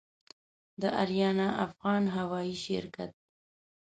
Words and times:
د 0.81 0.83
آریانا 1.01 1.47
افغان 1.65 2.03
هوايي 2.15 2.55
شرکت 2.65 3.11